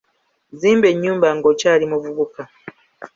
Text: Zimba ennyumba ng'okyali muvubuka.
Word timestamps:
Zimba 0.59 0.87
ennyumba 0.93 1.27
ng'okyali 1.37 1.85
muvubuka. 1.91 2.41